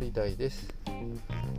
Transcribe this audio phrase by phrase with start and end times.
[0.00, 0.74] り大です、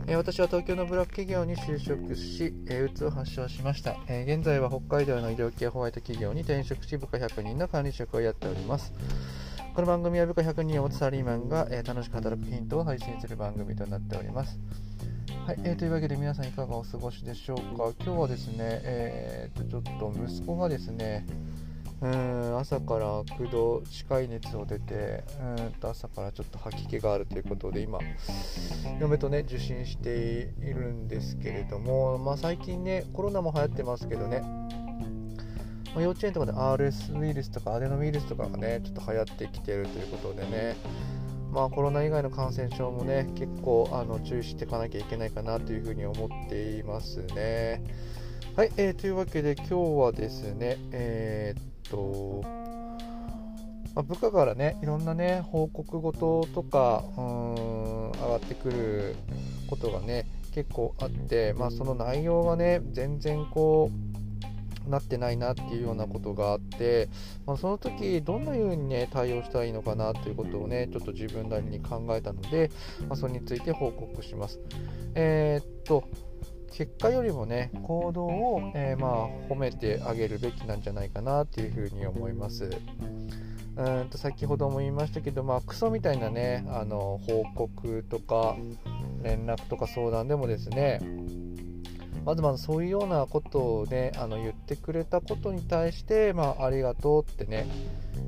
[0.08, 8.92] え、私は東京のブラック企業に就職し、え、うつを発症しました、え、現在は北海道の医療系ホワイト企業に転職し部下100人の管理職をやっております。
[9.74, 14.58] この番組は部下100人をつサラリーマンが、え楽しく働くヒントを配信する番組となっております。
[15.46, 17.92] はい、えー、というわけで皆さんいかがお過ごしでしょうか。
[18.04, 21.26] 今日はですね、えー、とちょっと息子がですね
[22.02, 28.00] うん朝から9度近い熱を出てうんと朝からちょっと吐き気があるということで今
[29.00, 34.42] 嫁とね受診しているんですけれども、まあ、最近ねコロナも流行ってますけどね
[35.94, 40.76] ま幼稚園とかで RS ウイルスとかアデノウイルスとかがねちょっと流行ってきてるということでね
[41.52, 47.84] まあコロナ以外の感染症もね結構あの注意していかなきゃいけないかなというふうに思っていますね。
[48.54, 52.42] はい、えー、というわけで今日はですねえー、と、
[53.94, 59.16] まあ、部下からねいろんなね報告事とかうん上がってくる
[59.70, 63.90] ことがね結構あって、まあ、その内容がね全然こ
[64.86, 67.08] うなってないなっていうようなことがあって、
[67.46, 72.70] まあ、その時どんな風にね対応したらいいのかなということをねちょっと自分なりに考えたので、
[73.08, 74.60] まあ、それについて報告します。
[75.14, 76.04] えー、っと
[76.72, 82.70] 結果よりもね行動を、えー、まあ褒めてあげるべきなんじゃないかなっていうふうに思います。
[83.74, 88.56] うんと先ほども言いましたけど、まあ、クソみたいなねあの報告とか
[89.22, 91.00] 連絡とか相談でもですね
[92.24, 97.66] まずまずそういうようなことをねあの言ってくれたことに対して、まあ、ありがとうってね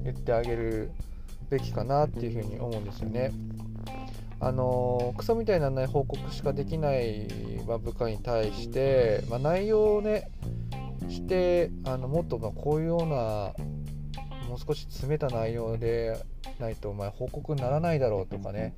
[0.03, 0.91] 言ってあげる
[1.51, 3.31] べきかなっていうふうに思うんですよね。
[4.41, 7.27] あのクソみたいな、ね、報告しかできない、
[7.67, 10.31] ま部下に対して、まあ、内容をね
[11.09, 13.53] してあのもっとまこういうような
[14.49, 16.25] もう少し詰めた内容で
[16.59, 18.75] ないとお前報告にならないだろうとかね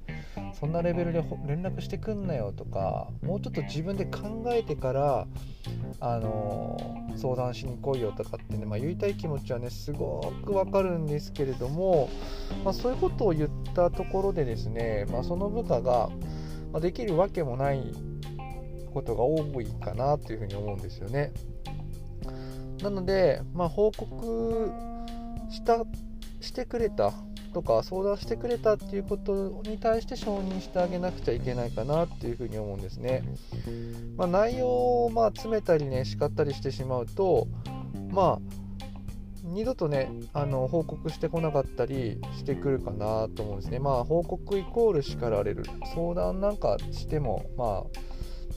[0.58, 5.26] そんなレベルで連絡してくんなよとかもうちょっと自分で考えてから
[6.00, 6.78] あの
[7.16, 12.08] 相談しに来いよとかってね、まあ、言いたい気持ちはねすごくわかるんですけれども、
[12.64, 16.10] まあ、そういうことを言ったところでですね、まあ、その部下が
[16.80, 17.92] できるわけもない
[18.92, 21.32] ことが多いかなというふうに思うんですよね。
[22.82, 24.70] なので、まあ、報告
[25.50, 25.84] した
[26.40, 27.12] してくれた
[27.52, 33.22] とか相談してくれたっていうことに対して承認してあげなくちゃいけないかなっていうふうに思うんですね。
[34.16, 34.68] まあ、内容
[35.06, 37.48] をまあ詰めたりね叱ったりしてしまうと
[38.10, 38.86] まあ
[39.42, 43.78] 二度とねあの報告してこなかったりしてくるかなと思うんですね。
[43.78, 45.64] まあ報告イコール叱られる
[45.94, 48.00] 相談なんかしてもまあ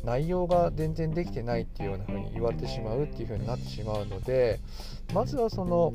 [0.04, 4.60] 内容が全然できてないっていうような風に言われてしまうっていう風になってしまうので
[5.14, 5.94] まずはその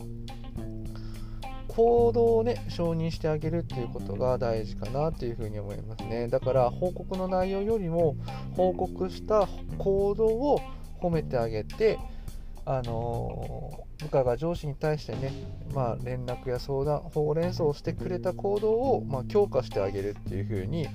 [1.68, 6.28] 行動をね承認してあげるっていうことが大事かなというふに思いますね。
[6.28, 8.16] だから報告の内容よりも
[8.56, 10.60] 報告した行動を
[11.00, 11.98] 褒めてあげて
[12.66, 15.32] あの部下が上司に対してね、
[15.74, 20.86] まあ、連絡や相談ほうれん草をしてくれた行動を、まあ、強化してあげるっていうふうに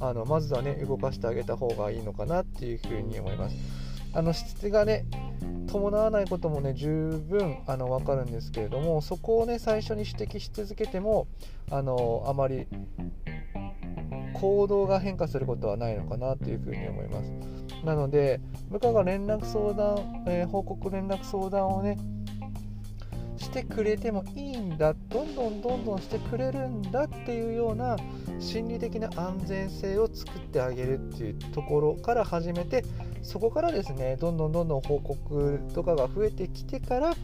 [0.00, 3.56] あのまずはね動かしてあげた方がいいのかなっていうふうに思います。
[4.12, 5.04] あの質がね
[5.70, 11.28] 伴わないこともね十分あの分かるんですけれどもそこをね最初に指摘し続けても
[11.70, 12.66] あのあまり
[14.40, 17.32] 行動が変化することはないのかなというふうに思います。
[17.84, 18.40] なので
[18.70, 21.96] 部下が連絡相談、えー、報告連絡相談をね
[23.50, 27.96] してくれてもいいんだどんどんどんどんしてくれるんだっていうような
[28.38, 32.84] 心理的な安全性を作ってあげるっていうところから始めて
[33.22, 37.14] そこからですねどんどんどんどん報告とかが増えてきてから、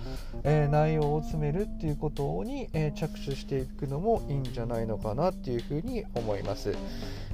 [0.43, 6.77] えー、内容を詰めるっていうことに、えー、着手していくのもいいんじゃないのかなっていうふうに思います、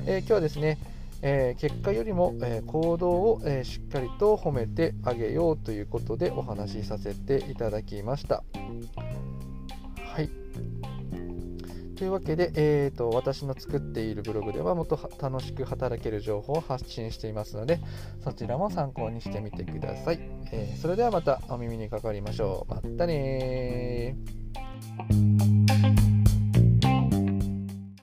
[0.05, 0.77] えー、今日はですね
[1.22, 8.43] えー、結果よりも、えー、行動を、えー、しっかりと褒めてあげようということでお話しさせていただきました。
[10.14, 10.29] はい。
[11.97, 17.79] というわけで、えーと、私の作っているブログではもっと楽しく働ける情報を発信していますので
[18.25, 20.19] そちらも参考にしてみてください、
[20.50, 22.75] え、それではまたお耳にかかりましょう。
[22.75, 24.17] またね